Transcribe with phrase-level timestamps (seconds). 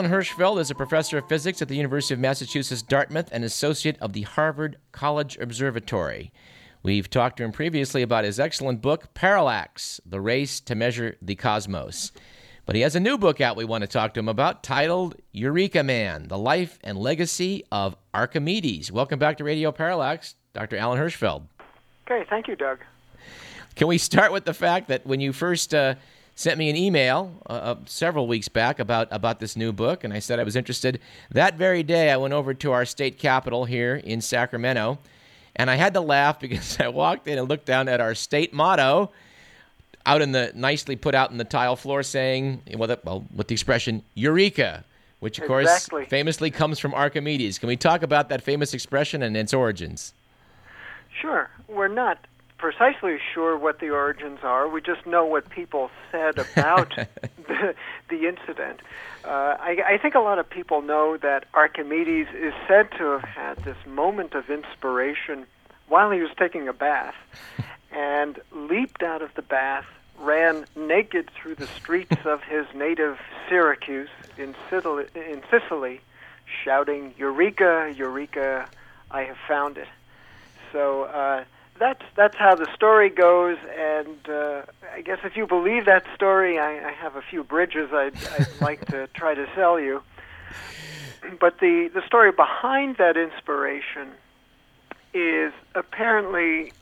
[0.00, 3.98] Alan Hirshfeld is a professor of physics at the University of Massachusetts Dartmouth and associate
[4.00, 6.32] of the Harvard College Observatory.
[6.82, 11.34] We've talked to him previously about his excellent book, Parallax The Race to Measure the
[11.34, 12.12] Cosmos.
[12.64, 15.16] But he has a new book out we want to talk to him about titled
[15.32, 18.90] Eureka Man The Life and Legacy of Archimedes.
[18.90, 20.78] Welcome back to Radio Parallax, Dr.
[20.78, 21.42] Alan Hirshfeld.
[22.10, 22.78] Okay, thank you, Doug.
[23.74, 25.96] Can we start with the fact that when you first uh,
[26.40, 30.12] sent me an email uh, uh, several weeks back about, about this new book, and
[30.14, 30.98] I said I was interested,
[31.30, 34.98] that very day I went over to our state capitol here in Sacramento,
[35.54, 38.54] and I had to laugh because I walked in and looked down at our state
[38.54, 39.10] motto
[40.06, 43.48] out in the nicely put out in the tile floor saying, well, the, well with
[43.48, 44.82] the expression Eureka,
[45.18, 46.00] which of exactly.
[46.00, 47.58] course famously comes from Archimedes.
[47.58, 50.14] Can we talk about that famous expression and its origins?
[51.20, 51.50] Sure.
[51.68, 52.26] We're not
[52.60, 54.68] precisely sure what the origins are.
[54.68, 56.94] We just know what people said about
[57.48, 57.74] the,
[58.10, 58.80] the incident.
[59.24, 63.22] Uh, I, I think a lot of people know that Archimedes is said to have
[63.22, 65.46] had this moment of inspiration
[65.88, 67.14] while he was taking a bath
[67.90, 69.86] and leaped out of the bath,
[70.18, 76.00] ran naked through the streets of his native Syracuse in Sicily, in Sicily
[76.62, 78.68] shouting, Eureka, Eureka,
[79.10, 79.88] I have found it.
[80.72, 81.44] So, uh,
[81.80, 84.62] that's that's how the story goes, and uh,
[84.94, 88.48] I guess if you believe that story, I, I have a few bridges I'd, I'd
[88.60, 90.02] like to try to sell you.
[91.40, 94.10] But the the story behind that inspiration
[95.14, 96.72] is apparently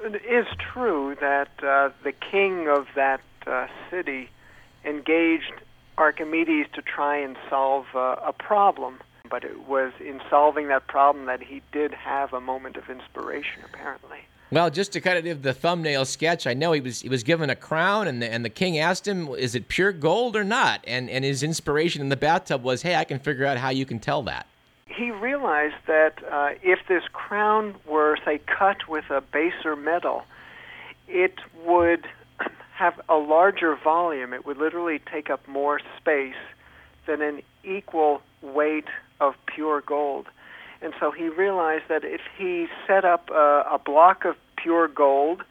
[0.00, 4.28] it is true that uh, the king of that uh, city
[4.84, 5.52] engaged
[5.96, 11.26] Archimedes to try and solve uh, a problem but it was in solving that problem
[11.26, 14.18] that he did have a moment of inspiration, apparently.
[14.52, 17.22] Well, just to kind of give the thumbnail sketch, I know he was he was
[17.22, 20.42] given a crown, and the and the king asked him, "Is it pure gold or
[20.42, 23.68] not?" And and his inspiration in the bathtub was, "Hey, I can figure out how
[23.68, 24.46] you can tell that."
[24.86, 30.24] He realized that uh, if this crown were, say, cut with a baser metal,
[31.06, 32.06] it would
[32.74, 34.32] have a larger volume.
[34.32, 36.34] It would literally take up more space
[37.06, 38.88] than an equal weight
[39.20, 40.26] of pure gold.
[40.82, 45.42] And so he realized that if he set up a, a block of pure gold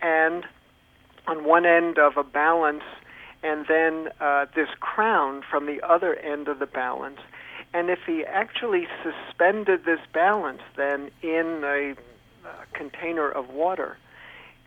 [0.00, 0.44] and
[1.26, 2.82] on one end of a balance,
[3.42, 7.20] and then uh, this crown from the other end of the balance,
[7.74, 11.94] and if he actually suspended this balance then in a,
[12.46, 13.96] a container of water,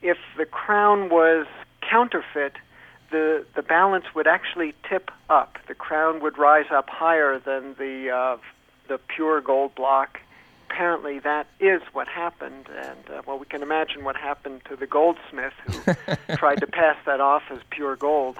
[0.02, 1.46] if the crown was
[1.82, 2.54] counterfeit,
[3.12, 5.58] the the balance would actually tip up.
[5.68, 8.38] The crown would rise up higher than the uh,
[8.88, 10.20] the pure gold block.
[10.70, 14.88] Apparently, that is what happened, and uh, well, we can imagine what happened to the
[14.88, 18.38] goldsmith who tried to pass that off as pure gold.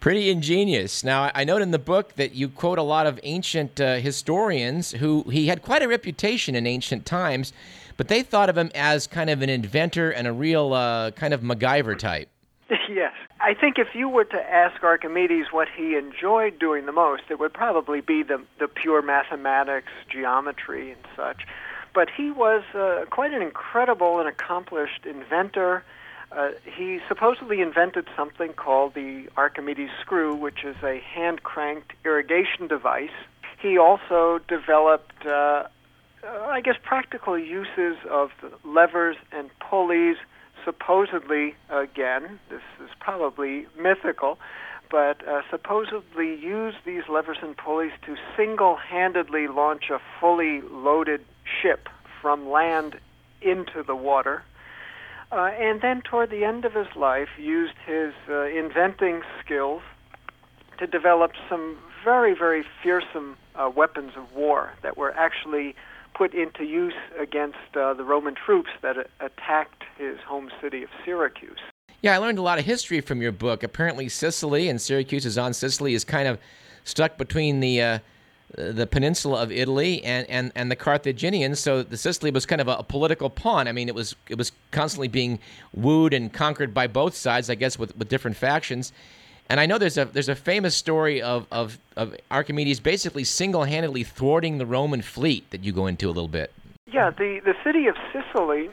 [0.00, 1.02] Pretty ingenious.
[1.02, 4.92] Now, I note in the book that you quote a lot of ancient uh, historians
[4.92, 7.52] who he had quite a reputation in ancient times,
[7.96, 11.34] but they thought of him as kind of an inventor and a real uh, kind
[11.34, 12.28] of MacGyver type.
[12.88, 13.12] yes.
[13.40, 17.38] I think if you were to ask Archimedes what he enjoyed doing the most, it
[17.38, 21.46] would probably be the, the pure mathematics, geometry, and such.
[21.94, 25.82] But he was uh, quite an incredible and accomplished inventor.
[26.30, 32.68] Uh, he supposedly invented something called the Archimedes screw, which is a hand cranked irrigation
[32.68, 33.16] device.
[33.60, 38.30] He also developed, uh, uh, I guess, practical uses of
[38.62, 40.16] levers and pulleys
[40.64, 44.38] supposedly, again, this is probably mythical,
[44.90, 51.24] but uh, supposedly used these levers and pulleys to single handedly launch a fully loaded
[51.60, 51.88] ship
[52.20, 52.96] from land
[53.42, 54.42] into the water.
[55.30, 59.82] Uh, and then, toward the end of his life, used his uh, inventing skills
[60.78, 65.74] to develop some very, very fearsome uh, weapons of war that were actually
[66.18, 71.60] put into use against uh, the Roman troops that attacked his home city of Syracuse.
[72.02, 73.62] Yeah, I learned a lot of history from your book.
[73.62, 76.38] Apparently, Sicily and Syracuse is on Sicily is kind of
[76.82, 77.98] stuck between the uh,
[78.56, 81.60] the peninsula of Italy and, and, and the Carthaginians.
[81.60, 83.68] So the Sicily was kind of a, a, political pawn.
[83.68, 85.38] I mean, it was it was constantly being
[85.74, 88.92] wooed and conquered by both sides, I guess, with, with different factions.
[89.50, 93.64] And I know there's a there's a famous story of, of, of Archimedes basically single
[93.64, 96.52] handedly thwarting the Roman fleet that you go into a little bit.
[96.86, 98.70] Yeah, the, the city of Sicily,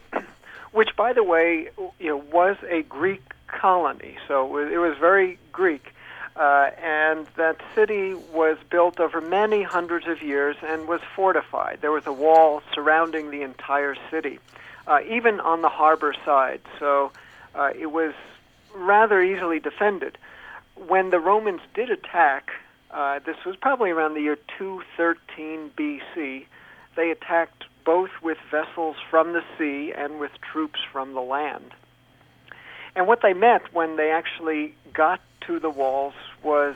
[0.71, 1.69] which by the way,
[1.99, 5.93] you know, was a Greek colony, so it was, very Greek.
[6.35, 11.79] Uh, and that city was built over many hundreds of years and was fortified.
[11.79, 14.39] There was a wall surrounding the entire city,
[14.85, 16.59] uh, even on the harbor side.
[16.77, 17.13] So
[17.53, 18.13] uh, it was
[18.73, 20.17] rather easily defended
[20.75, 22.51] when the Romans did attack,
[22.91, 26.45] Uh, this was probably around the year 213 BC.
[26.95, 31.73] They attacked both with vessels from the sea and with troops from the land.
[32.95, 36.75] And what they met when they actually got to the walls was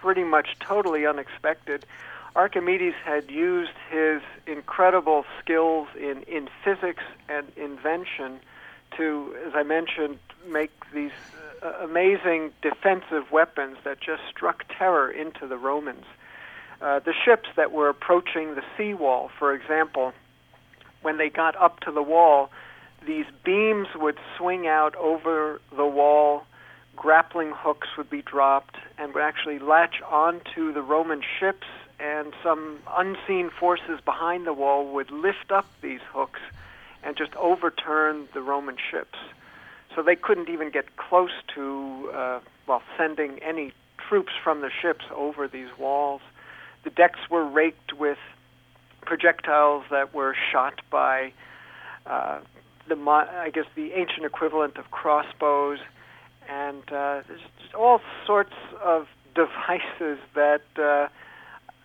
[0.00, 1.84] pretty much totally unexpected.
[2.34, 8.40] Archimedes had used his incredible skills in, in physics and invention
[8.96, 11.12] to, as I mentioned, make these
[11.62, 16.04] uh, amazing defensive weapons that just struck terror into the Romans.
[16.80, 20.12] Uh, the ships that were approaching the seawall, for example,
[21.02, 22.50] when they got up to the wall,
[23.06, 26.44] these beams would swing out over the wall,
[26.96, 31.66] grappling hooks would be dropped, and would actually latch onto the Roman ships,
[32.00, 36.40] and some unseen forces behind the wall would lift up these hooks
[37.02, 39.18] and just overturn the Roman ships.
[39.94, 43.72] So they couldn't even get close to, uh, well, sending any
[44.08, 46.20] troops from the ships over these walls.
[46.84, 48.18] The decks were raked with
[49.02, 51.32] projectiles that were shot by
[52.06, 52.40] uh,
[52.88, 55.78] the, I guess, the ancient equivalent of crossbows,
[56.48, 57.40] and uh, there's
[57.76, 61.08] all sorts of devices that uh,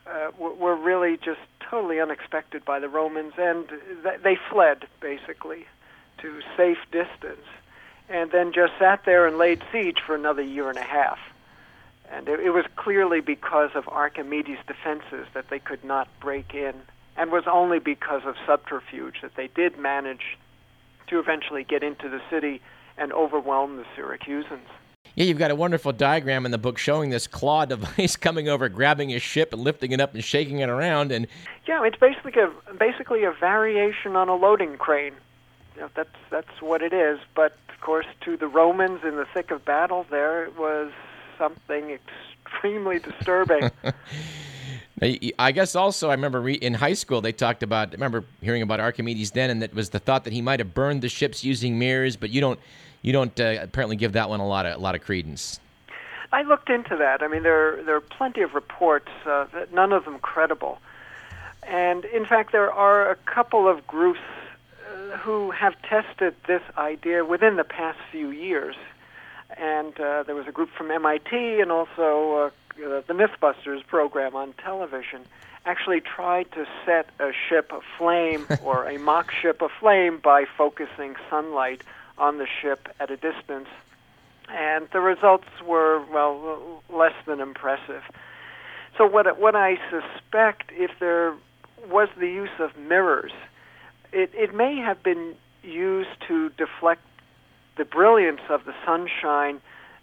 [0.09, 1.39] uh, were really just
[1.69, 3.65] totally unexpected by the Romans, and
[4.23, 5.65] they fled basically
[6.19, 7.45] to safe distance,
[8.09, 11.19] and then just sat there and laid siege for another year and a half.
[12.11, 16.73] And it, it was clearly because of Archimedes' defenses that they could not break in,
[17.17, 20.37] and was only because of subterfuge that they did manage
[21.07, 22.61] to eventually get into the city
[22.97, 24.67] and overwhelm the Syracusans.
[25.15, 28.69] Yeah, you've got a wonderful diagram in the book showing this claw device coming over,
[28.69, 31.11] grabbing a ship and lifting it up and shaking it around.
[31.11, 31.27] And
[31.67, 35.13] yeah, it's basically a basically a variation on a loading crane.
[35.75, 37.19] You know, that's that's what it is.
[37.35, 40.91] But of course, to the Romans in the thick of battle, there it was
[41.37, 43.71] something extremely disturbing.
[45.01, 47.89] I guess also I remember in high school they talked about.
[47.89, 50.73] I remember hearing about Archimedes then, and that was the thought that he might have
[50.73, 52.15] burned the ships using mirrors.
[52.15, 52.59] But you don't
[53.01, 55.59] you don't uh, apparently give that one a lot of a lot of credence.
[56.31, 57.21] I looked into that.
[57.21, 60.79] I mean, there there are plenty of reports, uh, none of them credible.
[61.63, 64.19] And in fact, there are a couple of groups
[65.19, 68.75] who have tested this idea within the past few years.
[69.57, 74.53] And uh, there was a group from MIT and also uh, the MythBusters program on
[74.53, 75.21] television
[75.65, 81.81] actually tried to set a ship aflame or a mock ship aflame by focusing sunlight
[82.17, 83.69] on the ship at a distance.
[84.49, 88.03] And the results were, well, less than impressive.
[88.97, 91.33] So, what, what I suspect, if there
[91.89, 93.31] was the use of mirrors,
[94.13, 97.01] it, it may have been used to deflect
[97.77, 99.59] the brilliance of the sunshine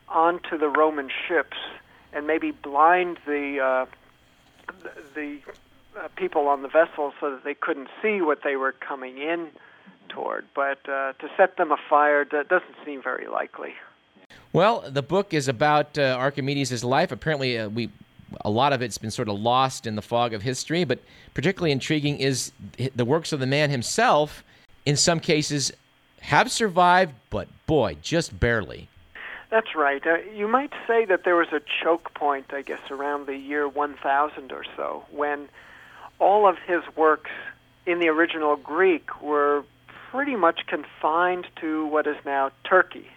[0.08, 1.56] onto the Roman ships
[2.12, 3.86] and maybe blind the uh,
[5.14, 5.38] the
[5.98, 9.48] uh, people on the vessel so that they couldn't see what they were coming in
[10.08, 10.46] toward.
[10.54, 13.74] But uh, to set them afire that doesn't seem very likely.
[14.52, 17.12] Well, the book is about uh, Archimedes' life.
[17.12, 17.90] Apparently, uh, we
[18.44, 20.98] a lot of it's been sort of lost in the fog of history, but
[21.34, 22.52] particularly intriguing is
[22.94, 24.44] the works of the man himself.
[24.86, 25.72] In some cases,
[26.20, 28.88] have survived, but boy, just barely.
[29.50, 30.04] That's right.
[30.06, 33.68] Uh, you might say that there was a choke point, I guess, around the year
[33.68, 35.48] 1000 or so, when
[36.20, 37.30] all of his works
[37.84, 39.64] in the original Greek were
[40.10, 43.08] pretty much confined to what is now Turkey,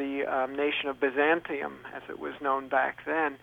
[0.00, 3.36] the, um, nation of Byzantium, as it was known back then.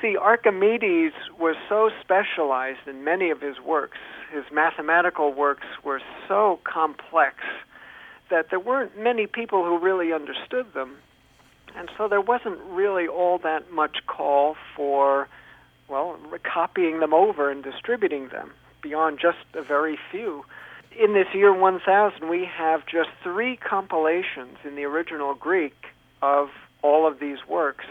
[0.00, 3.98] See, Archimedes was so specialized in many of his works.
[4.32, 7.36] His mathematical works were so complex
[8.30, 10.96] that there weren't many people who really understood them.
[11.76, 15.28] And so there wasn't really all that much call for,
[15.88, 18.52] well, copying them over and distributing them
[18.82, 20.44] beyond just a very few
[20.98, 25.76] in this year 1000, we have just three compilations in the original Greek
[26.22, 26.48] of
[26.82, 27.84] all of these works.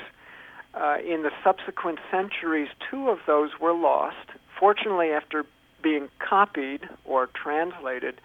[0.74, 4.29] Uh, in the subsequent centuries, two of those were lost,
[4.60, 5.46] fortunately, after
[5.82, 8.22] being copied or translated.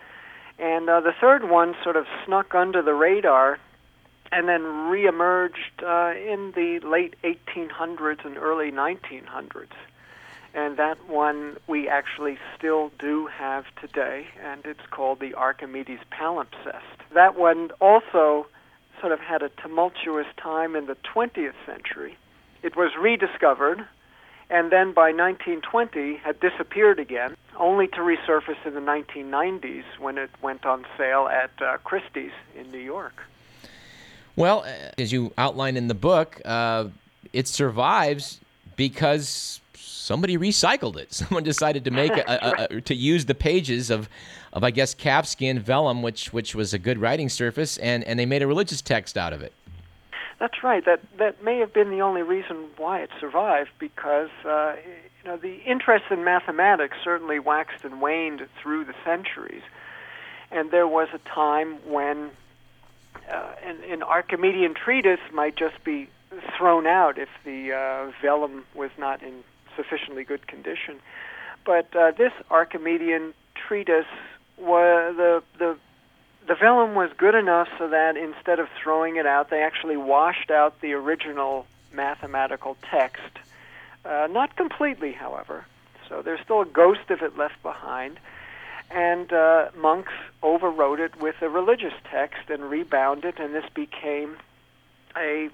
[0.58, 3.58] And uh, the third one sort of snuck under the radar
[4.30, 9.68] and then reemerged uh, in the late 1800s and early 1900s
[10.54, 16.82] and that one we actually still do have today, and it's called the Archimedes palimpsest.
[17.12, 18.46] That one also
[19.00, 22.16] sort of had a tumultuous time in the 20th century.
[22.62, 23.84] It was rediscovered,
[24.48, 30.30] and then by 1920 had disappeared again, only to resurface in the 1990s when it
[30.40, 33.22] went on sale at uh, Christie's in New York.
[34.36, 34.64] Well,
[34.98, 36.88] as you outline in the book, uh,
[37.32, 38.40] it survives
[38.76, 39.60] because
[40.04, 41.12] somebody recycled it.
[41.12, 44.08] Someone decided to make a, a, a, to use the pages of,
[44.52, 48.26] of I guess calfskin vellum, which which was a good writing surface, and, and they
[48.26, 49.52] made a religious text out of it.
[50.38, 50.84] That's right.
[50.84, 54.76] That that may have been the only reason why it survived, because uh,
[55.22, 59.62] you know the interest in mathematics certainly waxed and waned through the centuries,
[60.50, 62.30] and there was a time when
[63.32, 66.08] uh, an, an Archimedean treatise might just be
[66.58, 69.44] thrown out if the uh, vellum was not in
[69.76, 71.00] sufficiently good condition.
[71.64, 74.06] But uh, this Archimedean treatise
[74.58, 75.76] was the the
[76.46, 80.50] the vellum was good enough so that instead of throwing it out, they actually washed
[80.50, 83.38] out the original mathematical text.
[84.04, 85.64] Uh, not completely, however.
[86.08, 88.18] So there's still a ghost of it left behind.
[88.90, 90.12] And uh, monks
[90.42, 94.36] overwrote it with a religious text and rebound it, and this became
[95.16, 95.48] a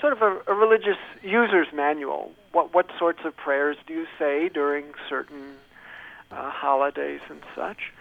[0.00, 2.32] sort of a, a religious user's manual.
[2.52, 5.56] What what sorts of prayers do you say during certain
[6.30, 7.92] uh, holidays and such?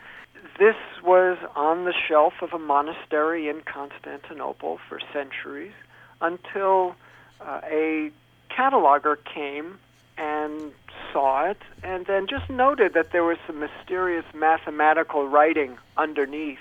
[0.58, 5.74] This was on the shelf of a monastery in Constantinople for centuries
[6.20, 6.96] until
[7.39, 8.12] uh, a
[8.50, 9.77] cataloger came
[10.17, 10.72] and
[11.12, 16.60] saw it and then just noted that there was some mysterious mathematical writing underneath.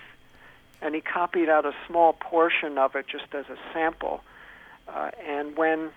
[0.82, 4.22] And he copied out a small portion of it just as a sample.
[4.88, 5.90] Uh, and when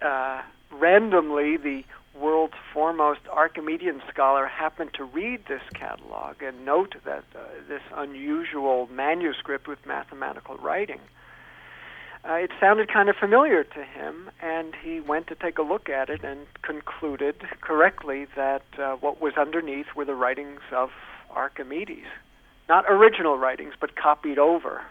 [0.00, 0.42] uh,
[0.78, 7.38] randomly the world's foremost Archimedean scholar happened to read this catalog and note that uh,
[7.68, 11.00] this unusual manuscript with mathematical writing,
[12.28, 15.88] uh, it sounded kind of familiar to him, and he went to take a look
[15.88, 20.90] at it and concluded correctly that uh, what was underneath were the writings of
[21.30, 22.06] Archimedes.
[22.68, 24.82] Not original writings, but copied over.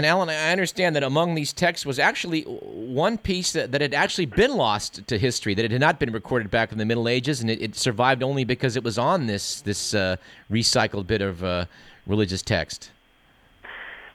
[0.00, 3.92] And Alan, I understand that among these texts was actually one piece that, that had
[3.92, 7.06] actually been lost to history, that it had not been recorded back in the Middle
[7.06, 10.16] Ages, and it, it survived only because it was on this this uh,
[10.50, 11.66] recycled bit of uh,
[12.06, 12.90] religious text.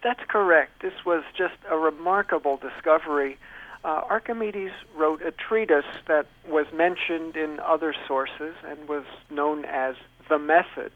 [0.01, 0.81] That's correct.
[0.81, 3.37] This was just a remarkable discovery.
[3.83, 9.93] Uh, Archimedes wrote a treatise that was mentioned in other sources and was known as
[10.29, 10.93] the Method.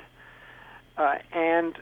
[0.98, 1.76] Uh, and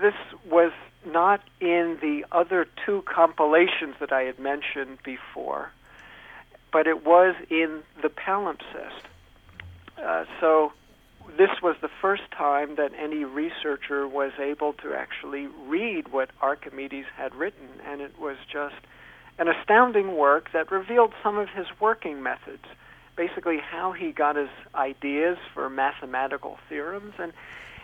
[0.00, 0.14] this
[0.50, 0.72] was
[1.06, 5.70] not in the other two compilations that I had mentioned before,
[6.72, 9.02] but it was in the palimpsest.
[10.02, 10.72] Uh, so
[11.36, 17.06] this was the first time that any researcher was able to actually read what Archimedes
[17.16, 18.76] had written, and it was just
[19.38, 22.64] an astounding work that revealed some of his working methods,
[23.16, 27.32] basically how he got his ideas for mathematical theorems and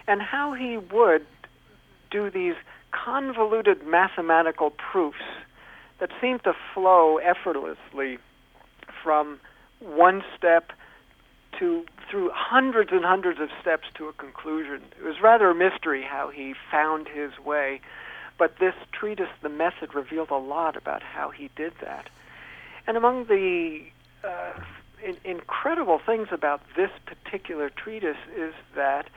[0.08, 1.26] and how he would
[2.12, 2.54] do these
[3.05, 5.25] convoluted mathematical proofs
[5.99, 8.19] that seem to flow effortlessly
[9.03, 9.38] from
[9.81, 10.73] one step
[11.59, 14.81] to through hundreds and hundreds of steps to a conclusion.
[14.99, 17.81] It was rather a mystery how he found his way,
[18.38, 22.09] but this treatise, The Method, revealed a lot about how he did that.
[22.87, 23.83] And among the
[24.23, 24.53] uh,
[25.03, 29.09] in, incredible things about this particular treatise is that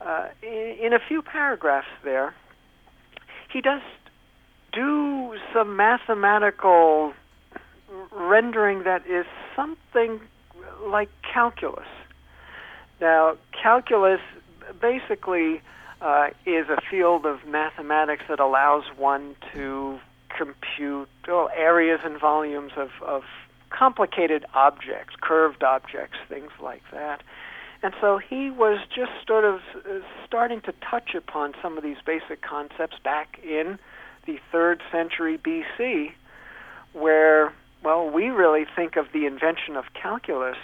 [0.00, 2.34] uh, in, in a few paragraphs there,
[3.54, 3.80] he does
[4.72, 7.14] do some mathematical
[8.10, 10.20] rendering that is something
[10.84, 11.86] like calculus.
[13.00, 14.20] Now, calculus
[14.80, 15.62] basically
[16.00, 20.00] uh, is a field of mathematics that allows one to
[20.36, 23.22] compute well, areas and volumes of, of
[23.70, 27.22] complicated objects, curved objects, things like that.
[27.84, 31.98] And so he was just sort of uh, starting to touch upon some of these
[32.06, 33.78] basic concepts back in
[34.24, 36.12] the third century BC,
[36.94, 40.56] where, well, we really think of the invention of calculus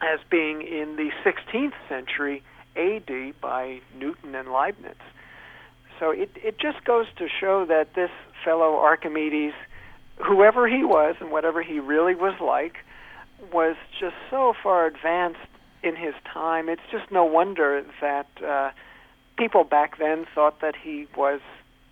[0.00, 2.42] as being in the 16th century
[2.74, 4.94] AD by Newton and Leibniz.
[5.98, 8.10] So it, it just goes to show that this
[8.42, 9.52] fellow Archimedes,
[10.16, 12.78] whoever he was and whatever he really was like,
[13.52, 15.49] was just so far advanced
[15.82, 16.68] in his time.
[16.68, 18.70] It's just no wonder that uh,
[19.36, 21.40] people back then thought that he was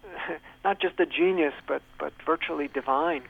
[0.64, 3.22] not just a genius, but but virtually divine.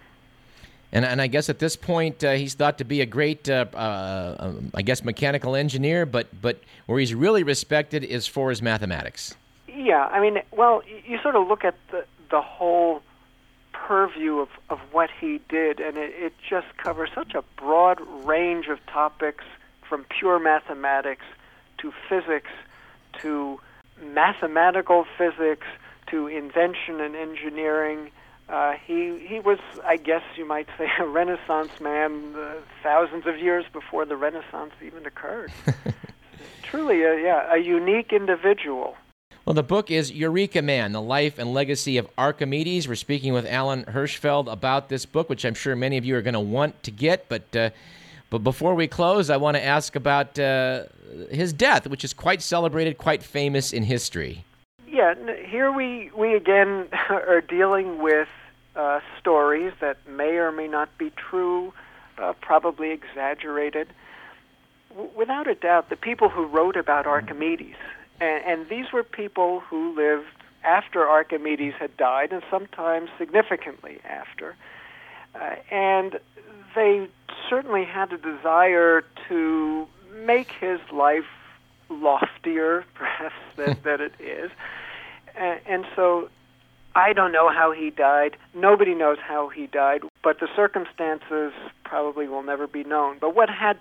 [0.90, 3.66] And, and I guess at this point uh, he's thought to be a great, uh,
[3.74, 6.06] uh, um, I guess, mechanical engineer.
[6.06, 9.34] But but where he's really respected is for his mathematics.
[9.68, 13.02] Yeah, I mean, well, you sort of look at the the whole
[13.72, 18.66] purview of, of what he did, and it, it just covers such a broad range
[18.66, 19.44] of topics
[19.88, 21.24] from pure mathematics
[21.78, 22.50] to physics
[23.22, 23.60] to
[24.02, 25.66] mathematical physics
[26.08, 28.10] to invention and engineering,
[28.48, 33.38] Uh, he he was, I guess you might say, a Renaissance man uh, thousands of
[33.38, 35.52] years before the Renaissance even occurred.
[36.62, 38.96] Truly, a, yeah, a unique individual.
[39.44, 42.86] Well, the book is Eureka Man The Life and Legacy of Archimedes.
[42.88, 46.22] We're speaking with Alan Hirshfeld about this book, which I'm sure many of you are
[46.22, 47.28] going to want to get.
[47.28, 47.70] But, uh,
[48.30, 50.84] but before we close, I want to ask about uh,
[51.30, 54.44] his death, which is quite celebrated, quite famous in history.
[54.86, 55.14] Yeah,
[55.46, 58.28] here we, we again are dealing with
[58.76, 61.72] uh, stories that may or may not be true,
[62.18, 63.88] uh, probably exaggerated.
[64.90, 67.76] W- without a doubt, the people who wrote about Archimedes
[68.20, 70.26] and, and these were people who lived
[70.64, 74.56] after Archimedes had died, and sometimes significantly after.
[75.34, 76.18] Uh, and
[76.74, 77.08] they
[77.48, 79.86] certainly had a desire to
[80.24, 81.24] make his life
[81.88, 84.50] loftier, perhaps, than, than it is.
[85.36, 86.28] And, and so
[86.94, 88.36] I don't know how he died.
[88.54, 91.52] Nobody knows how he died, but the circumstances
[91.84, 93.18] probably will never be known.
[93.20, 93.78] But what had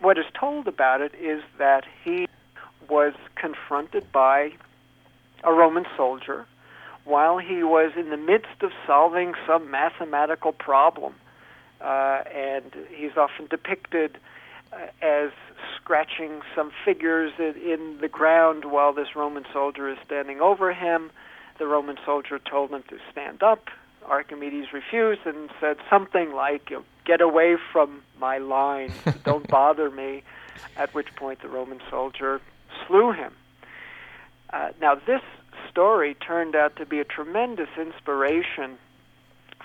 [0.00, 2.26] what is told about it is that he
[2.88, 4.52] was confronted by
[5.44, 6.46] a Roman soldier
[7.10, 11.14] while he was in the midst of solving some mathematical problem.
[11.80, 14.16] Uh, and he's often depicted
[14.72, 15.30] uh, as
[15.76, 21.10] scratching some figures in, in the ground while this Roman soldier is standing over him.
[21.58, 23.68] The Roman soldier told him to stand up.
[24.06, 26.72] Archimedes refused and said something like,
[27.04, 28.92] Get away from my line,
[29.24, 30.22] don't bother me.
[30.76, 32.40] At which point the Roman soldier
[32.86, 33.32] slew him.
[34.52, 35.22] Uh, now, this
[35.70, 38.78] story turned out to be a tremendous inspiration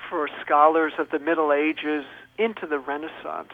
[0.09, 2.05] for scholars of the Middle Ages
[2.37, 3.51] into the Renaissance.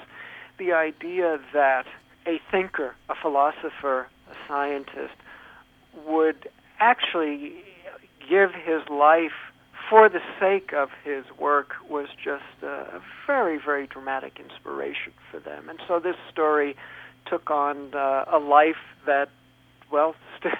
[0.57, 1.85] The idea that
[2.27, 5.15] a thinker, a philosopher, a scientist
[6.05, 7.63] would actually
[8.29, 9.31] give his life
[9.89, 15.67] for the sake of his work was just a very, very dramatic inspiration for them.
[15.67, 16.75] And so this story
[17.25, 19.29] took on uh, a life that
[19.91, 20.15] well,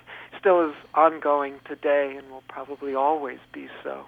[0.42, 4.06] still is ongoing today and will probably always be so.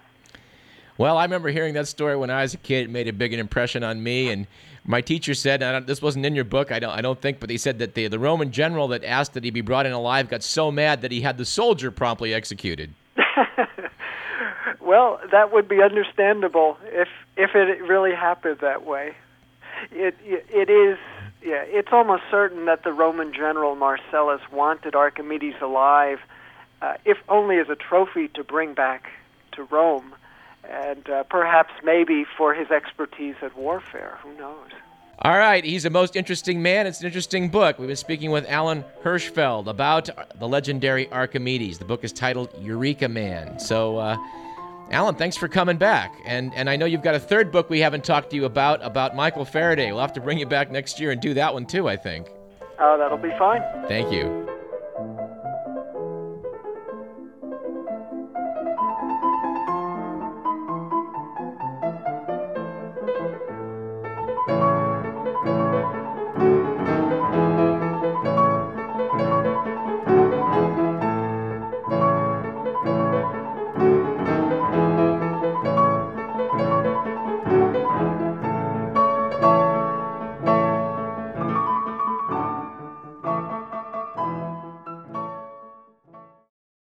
[0.97, 2.85] Well, I remember hearing that story when I was a kid.
[2.85, 4.29] It made a big impression on me.
[4.29, 4.47] And
[4.85, 7.57] my teacher said, this wasn't in your book, I don't, I don't think, but he
[7.57, 10.43] said that the, the Roman general that asked that he be brought in alive got
[10.43, 12.93] so mad that he had the soldier promptly executed.
[14.81, 19.15] well, that would be understandable if if it really happened that way.
[19.91, 20.97] It it, it is
[21.45, 26.19] yeah, it's almost certain that the Roman general Marcellus wanted Archimedes alive,
[26.81, 29.11] uh, if only as a trophy to bring back
[29.53, 30.15] to Rome,
[30.69, 34.17] and uh, perhaps maybe for his expertise at warfare.
[34.23, 34.69] Who knows?
[35.19, 36.87] All right, he's a most interesting man.
[36.87, 37.77] It's an interesting book.
[37.77, 41.77] We've been speaking with Alan Hirshfeld about the legendary Archimedes.
[41.77, 43.59] The book is titled Eureka Man.
[43.59, 44.17] So, uh,
[44.91, 46.13] Alan, thanks for coming back.
[46.25, 48.83] And and I know you've got a third book we haven't talked to you about
[48.83, 49.91] about Michael Faraday.
[49.91, 52.27] We'll have to bring you back next year and do that one too, I think.
[52.79, 53.61] Oh, that'll be fine.
[53.87, 54.42] Thank you.